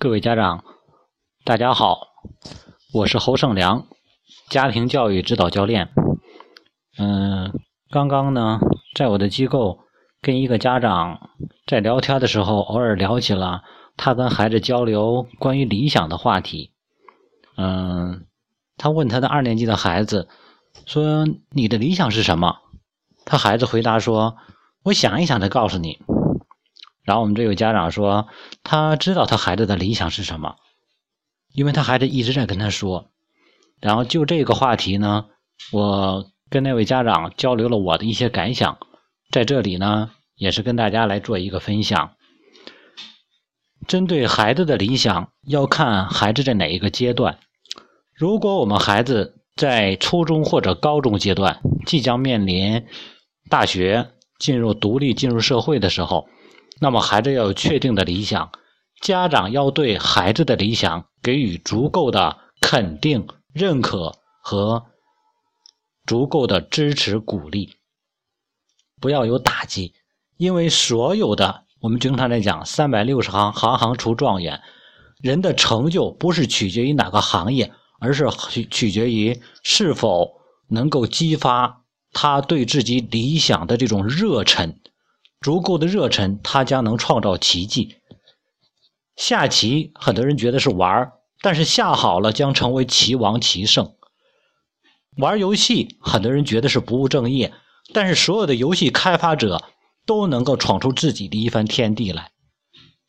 [0.00, 0.62] 各位家长，
[1.44, 1.98] 大家好，
[2.94, 3.88] 我是侯胜良，
[4.48, 5.88] 家庭教育指导教练。
[6.96, 7.52] 嗯，
[7.90, 8.60] 刚刚呢，
[8.94, 9.80] 在我的机构
[10.22, 11.30] 跟一个家长
[11.66, 13.64] 在聊天的时候，偶尔聊起了
[13.96, 16.70] 他跟孩子交流关于理想的话题。
[17.56, 18.24] 嗯，
[18.76, 20.28] 他问他的二年级的孩子
[20.86, 22.58] 说：“你的理想是什么？”
[23.26, 24.36] 他孩子回答说
[24.84, 25.98] ：“我想一想再告诉你。”
[27.08, 28.28] 然后我们这位家长说，
[28.62, 30.56] 他知道他孩子的理想是什么，
[31.54, 33.10] 因为他孩子一直在跟他说。
[33.80, 35.24] 然后就这个话题呢，
[35.72, 38.76] 我跟那位家长交流了我的一些感想，
[39.30, 42.12] 在这里呢，也是跟大家来做一个分享。
[43.86, 47.38] 针对孩子的理想，要看孩子在哪一个阶段。
[48.14, 52.84] 如果我们孩子在初中或者高中阶段，即将面临
[53.48, 56.28] 大学、进入独立、进入社会的时候。
[56.80, 58.52] 那么，孩子要有确定的理想，
[59.00, 64.86] 家长要对孩子的理想给予足够的肯定、认可和
[66.06, 67.74] 足够的支持鼓励，
[69.00, 69.94] 不要有打击。
[70.36, 74.62] 因为所有的我们经常在讲“三百六十行，行行出状元”，
[75.20, 84.80] 人的成就不是取决于哪个行业，而是取取决于是否能够激发他对自己理想的这种热忱。
[85.40, 87.96] 足够的热忱，他将能创造奇迹。
[89.16, 93.94] 下棋，很多人觉得是玩但是下好了将成为棋王棋圣。
[95.16, 97.52] 玩游戏，很多人觉得是不务正业，
[97.92, 99.64] 但是所有的游戏开发者
[100.06, 102.32] 都能够闯出自己的一番天地来。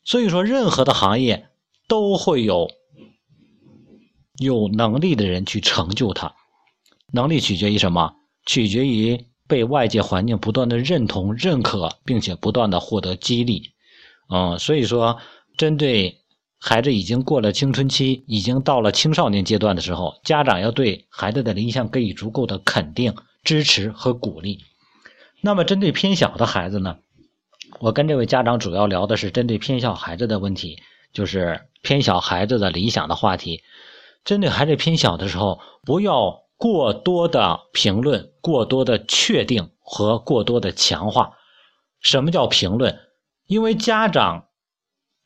[0.04, 1.48] 所以说，任何的行业
[1.86, 2.68] 都会有
[4.38, 6.34] 有能力的人去成就它。
[7.12, 8.14] 能力取决于什么？
[8.46, 9.29] 取决于。
[9.50, 13.72] 被外界环境不断的认同、认可，并且不断的获得激励，
[14.32, 15.18] 嗯，所以说，
[15.58, 16.18] 针对
[16.60, 24.60] 孩子已经过了青春期，已经到了青少年阶段的时候，家长要对孩子的理想给予足够的肯定、支持和鼓励。
[25.40, 26.98] 那么，针对偏小的孩子呢，
[27.80, 30.78] 我跟这位家长主要聊的是针对偏小孩子的问题，
[31.12, 33.62] 就是偏小孩子的理想的话题。
[34.24, 36.44] 针对孩子偏小的时候，不要。
[36.60, 41.32] 过多的评论、过多的确定和过多的强化，
[42.02, 42.98] 什么叫评论？
[43.46, 44.44] 因为家长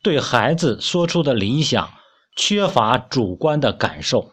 [0.00, 1.90] 对孩子说出的理想
[2.36, 4.30] 缺乏主观的感受，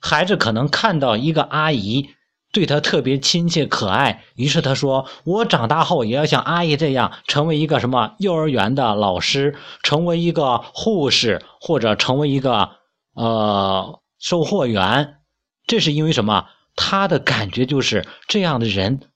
[0.00, 2.08] 孩子可能看到一个阿姨
[2.52, 12.70] 对他特别亲切可爱，于是他说：“我长大后也要像阿姨这样，成为一个什么幼儿园的老师，成为一个护士，或者成为一个
[13.14, 15.18] 呃售货员。”
[15.70, 16.48] 这是因为什么？
[16.74, 19.08] 他的感觉就是这样的人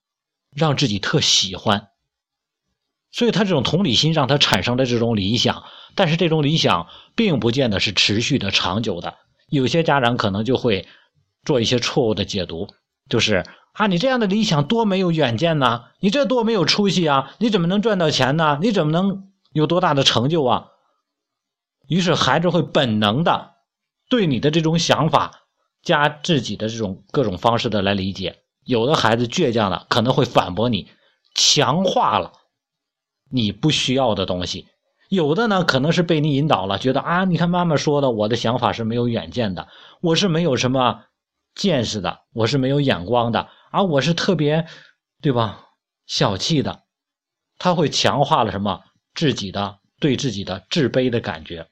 [0.54, 1.88] 让自己特喜欢，
[3.10, 5.64] 所以他这种同理心让他产生了这种理想。
[5.96, 9.16] 但是这种理想并不见得是持续的、长久的。
[9.48, 10.86] 有些家长可能就会
[11.44, 12.68] 做一些错误的解读，
[13.08, 15.86] 就是啊，你这样的理想多没有远见呐！
[15.98, 17.34] 你这多没有出息啊！
[17.38, 18.60] 你怎么能赚到钱呢？
[18.62, 20.68] 你怎么能有多大的成就啊？
[21.88, 23.54] 于是孩子会本能的
[24.08, 25.40] 对你的这种想法。
[25.84, 30.88] 加自己的这种各种方式的来理解，有的孩子倔强了，可能会反驳你，
[31.34, 32.32] 强化了
[33.30, 34.64] 你不需要的东西；
[35.08, 39.68] 有的呢，可能是被你引导了，觉得啊，你看妈妈说的，我的想法是没有远见的，
[40.00, 41.04] 我是没有什么
[41.54, 44.66] 见识的，我是没有眼光的，啊，我是特别，
[45.20, 45.60] 对吧？
[46.06, 46.82] 小气的，
[47.58, 48.80] 他会强化了什么
[49.14, 51.66] 自己的对自己的自卑的感觉。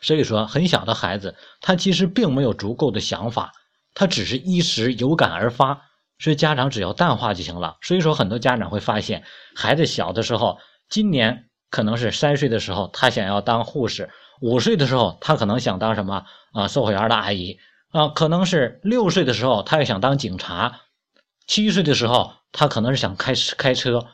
[0.00, 3.52] 所以说，很小的孩子，他其实并没有足够的想法，
[3.94, 5.82] 他只是一时有感而发，
[6.18, 7.76] 所以家长只要淡化就行了。
[7.82, 9.24] 所以说，很多家长会发现，
[9.56, 10.58] 孩子小的时候，
[10.88, 14.06] 今年可能是三岁的时候，他想要当护士；
[14.40, 17.58] 五岁的时候，他可能想当什么啊，售货员的阿姨
[17.90, 20.80] 啊；可能是六岁的时候，他又想当警察；
[21.46, 24.06] 七岁的时候，他可能是想开开车。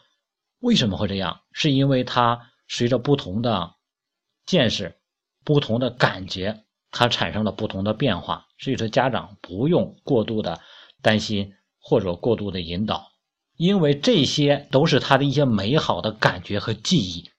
[0.61, 1.41] 为什么会这样？
[1.53, 3.75] 是因为他随着不同的
[4.47, 4.97] 见识。
[5.45, 10.61] 不同的感觉，它产生了不同的变化，所以说家长不用过度的
[11.03, 13.09] 担心或者过度的引导，
[13.57, 17.31] 因为这些都是他的一些美好的感觉和记忆。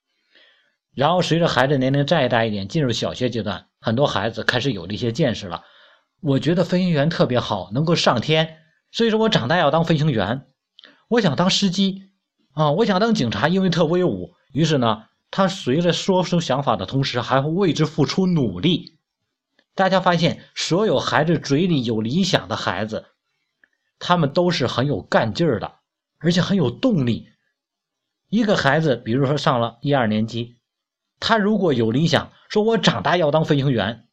[0.94, 5.64] 然后随着孩子年龄再大一点，进入小学阶段，很多孩子开始有了一些见识了。
[6.22, 8.60] 我觉得飞行员特别好，能够上天，
[8.92, 10.46] 所以说我长大要当飞行员。
[11.10, 12.04] 我想当司机
[12.54, 14.36] 啊，我想当警察，因为特威武。
[14.54, 15.06] 于是呢。
[15.32, 18.98] 他随着说出想法的同时，还会为之付出努力。
[19.74, 23.08] 大家发现，所有孩子嘴里有理想的孩子，
[24.00, 25.74] 他们都是很有干劲儿的，
[26.20, 27.28] 而且很有动力。
[28.30, 30.56] 一个孩子，比如说上了一二年级，
[31.20, 34.08] 他如果有理想，说我长大要当飞行员，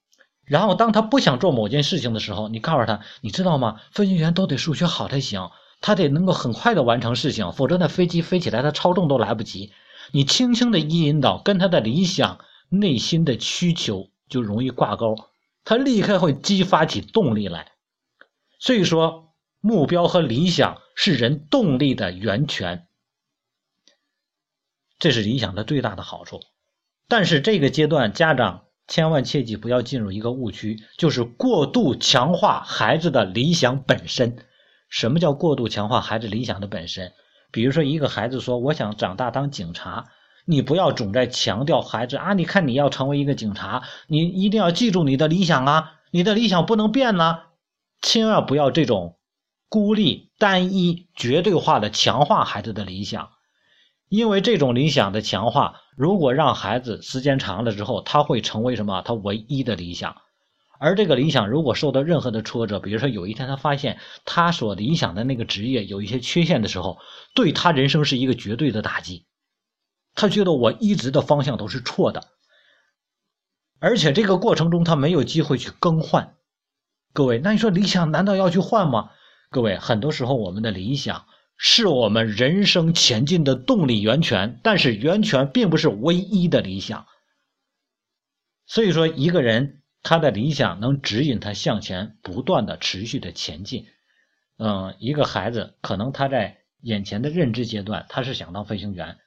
[0.45, 3.81] 然后当他不想做某件事情的时候，你告诉他，你知道吗？
[3.93, 5.51] 飞行员都得数学好才行，
[5.81, 9.73] 他得能够很快的完成事情，否则那飞机飞起来他超重都来不及。
[10.11, 15.17] 你轻轻的一引导，跟他的理想、内心的需求就容易挂钩，
[15.65, 17.73] 他立刻会激发起动力来。
[18.59, 22.87] 所以说，目标和理想是人动力的源泉。
[24.99, 26.41] 这是理想的最大的好处，
[27.09, 34.37] 但是这个阶段家长千万切记不要进入一个误区，就是过度强化孩子的理想本身。
[34.89, 37.13] 什么叫过度强化孩子理想的本身？
[37.53, 40.09] 比如说一个孩子说我想长大当警察，
[40.47, 47.41] 你不要总在强调孩子啊，你看你要成为一个警察，你一定要记住你的理想啊，你的理想不能变呢，
[48.01, 49.19] 千万不要这种
[49.69, 53.31] 孤立、单一、绝对化的强化孩子的理想。
[54.09, 59.01] 因为这种理想的强化，如果让孩子时间长了之后，他会成为什么？
[59.03, 60.17] 他唯一的理想。
[60.83, 66.99] 而这个理想如果受到任何的挫折，比如说有一天他发现他所理想的那个职业有一些缺陷的时候，
[67.37, 69.25] 对他人生是一个绝对的打击。
[70.15, 72.25] 他觉得我一直的方向都是错的，
[73.79, 76.35] 而且这个过程中他没有机会去更换。
[77.13, 79.11] 各位，那你说理想难道要去换吗？
[79.51, 81.27] 各位，很多时候我们的理想。
[81.57, 87.07] 是我们人生前进的动力源泉，但是源泉并不是唯一的理想。
[88.67, 93.87] 所以说，一个人他的理想能指引他向前不断的持续的前进。
[94.59, 99.19] 嗯，一个孩子可能他在眼前的认知阶段他是想当飞行员，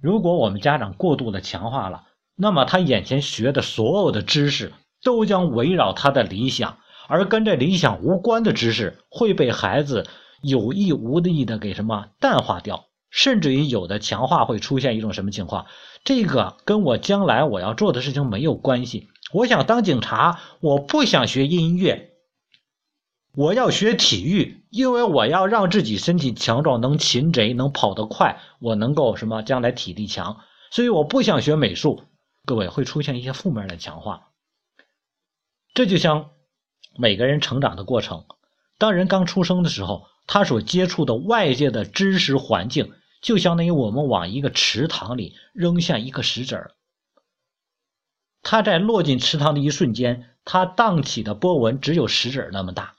[0.00, 2.04] 如果我们家长过度的强化了，
[2.34, 4.72] 那么他眼前学的所有的知识
[5.02, 6.78] 都将围绕他的理想，
[7.08, 10.06] 而跟这理想无关的知识会被孩子。
[10.42, 15.64] 有意无意的给什么淡化掉，甚至于有的强化会出现一种什么情况？
[16.04, 19.08] 这个跟我将来我要做的事情没有关系。
[19.34, 22.12] 我想当警察，我不想学音乐，
[23.34, 30.38] 我要学体育，因为我要让自己身体强壮，能擒贼，能跑得快，我能够什么将来体力强，
[30.70, 32.04] 所以我不想学美术。
[32.44, 34.28] 各位会出现一些负面的强化。
[35.74, 36.30] 这就像
[36.96, 38.26] 每个人成长的过程，
[38.78, 40.06] 当人刚出生的时候。
[40.26, 46.70] 他所接触的外界的知识环境，就相当于我们往一个池塘里扔下一个石子儿。
[48.44, 52.94] 它在落进池塘的一瞬间，它荡起的波纹只有石子儿那么大，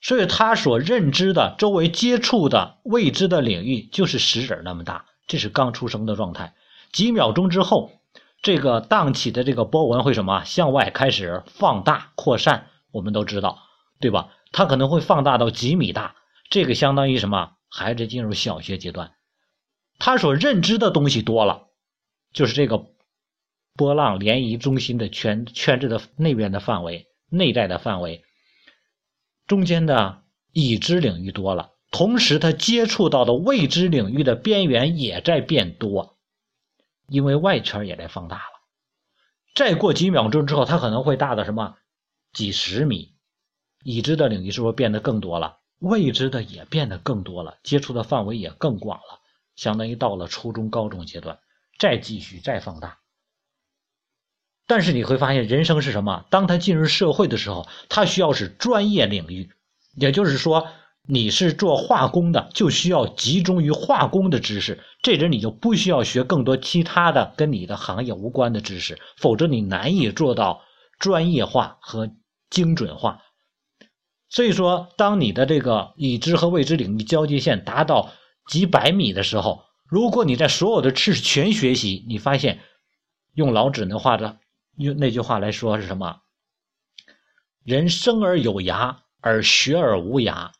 [0.00, 5.06] 所以他所认知的周围接触的未知的领域就是石子儿那么大。
[5.26, 6.54] 这是刚出生的状态。
[6.92, 7.90] 几秒钟之后，
[8.42, 10.44] 这个荡起的这个波纹会什么？
[10.44, 12.68] 向外开始放大扩散。
[12.92, 13.58] 我们都知道，
[14.00, 14.28] 对吧？
[14.52, 16.14] 它可能会放大到几米大。
[16.50, 17.52] 这个相当于什么？
[17.74, 19.12] 孩子进入小学阶段，
[19.98, 21.68] 他所认知的东西多了，
[22.34, 22.84] 就是这个
[23.74, 28.22] 波浪涟漪中心的圈圈制的那边的范围、内在的范围，
[29.46, 30.22] 中间的
[30.52, 36.18] 已知领域多了，同时他接触到的未知领域的边缘也在变多，
[37.08, 38.42] 因为外圈也在放大了。
[39.54, 41.76] 再过几秒钟之后，它可能会大到什么？
[42.32, 43.14] 几十米，
[43.84, 45.58] 已知的领域是不是变得更多了？
[45.78, 49.20] 未知的也变得更多了，接触的范围也更广了，
[49.56, 51.38] 相当于到了初中、高中阶段，
[51.78, 53.01] 再继续再放大。
[54.66, 56.24] 但是你会发现，人生是什么？
[56.30, 59.50] 当他进入社会的时候，他需要是专业领域，
[59.96, 60.68] 也就是说，
[61.06, 70.62] 你是做化工的，就需要集中于化工的知识，这人你就不需要学更多其他的跟你的行业无关的知识，否则你难以做到
[70.98, 72.10] 专业化和
[72.48, 73.20] 精准化。
[74.30, 78.10] 所以说，当你的这个已知和未知领域交界线达到
[78.48, 82.60] 几百米的时候，如果你在所有的知识全学习，你发现，
[83.34, 84.38] 用老子那话的
[84.76, 86.20] 用那句话来说是什么？
[87.64, 90.50] 人生而有涯，而学而无涯，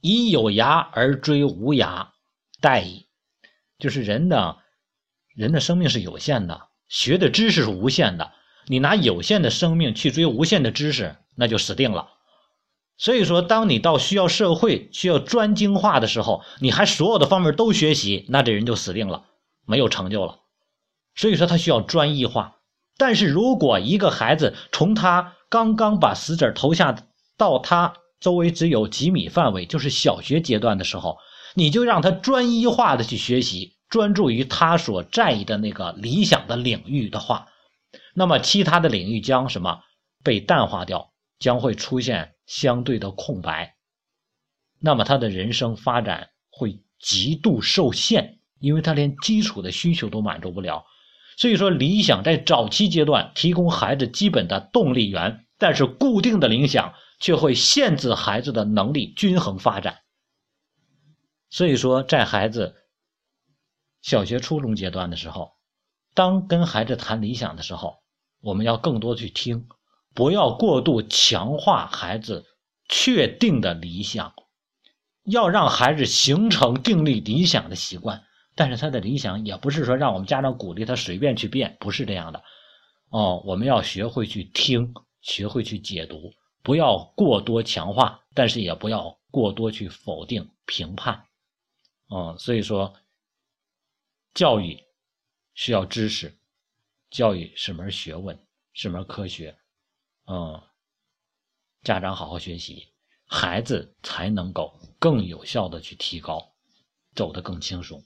[0.00, 2.08] 以有涯而追无涯，
[2.62, 3.06] 殆矣。
[3.78, 4.56] 就是人的，
[5.34, 8.32] 人的生命是有限的，学的知识是无限的，
[8.68, 12.08] 你拿有限的生命去追无限的知识，那就死定了。
[12.96, 19.26] 所以说，当你到需要社会、需要专精化的时候，你还所有的方面都学习，那这人就死定了，
[19.66, 20.40] 没有成就了。
[21.14, 22.55] 所以说，他需要专一化。
[22.96, 31.18] 但是如果一个孩子从他刚刚把石子投下到他周围只有几米范围，就是小学阶段的时候，
[31.54, 37.48] 你就让他专一化的去学习，专注于他所在意的那个理想的领域的话，
[38.14, 39.80] 那么其他的领域将什么
[40.22, 42.32] 被淡化掉，将会出现。
[42.46, 43.74] 相对的空白，
[44.78, 50.84] 那么他的人生发展会极度受限，因为他连基础的需求都满足不了。
[51.36, 59.98] 所以说，理想在早期阶段提供孩子基本的动力源，但是固定的理想却会限制孩子的能力均衡发展。
[61.50, 62.74] 所以说，在孩子
[64.00, 65.52] 小学、初中阶段的时候，
[66.14, 67.98] 当跟孩子谈理想的时候，
[68.40, 69.68] 我们要更多去听，
[70.14, 72.46] 不要过度强化孩子
[72.88, 74.32] 确定的理想，
[75.24, 78.24] 要让孩子形成定立理想的习惯。
[78.56, 82.42] 但是他的理想也不是说让我们家长鼓励他随便去变，不是这样的。
[83.10, 86.32] 哦，我们要学会去听，学会去解读，
[86.62, 91.26] 不要过多强化，但是也不要过多去否定、评判。
[92.08, 92.94] 嗯，所以说，
[94.32, 94.82] 教育
[95.54, 96.36] 需要知识，
[97.10, 98.38] 教育是门学问，
[98.72, 99.56] 是门科学。
[100.26, 100.62] 嗯，
[101.82, 102.88] 家长好好学习，
[103.26, 106.54] 孩子才能够更有效的去提高，
[107.14, 108.02] 走得更轻松。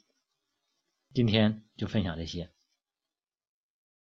[1.13, 2.51] 今天就分享这些。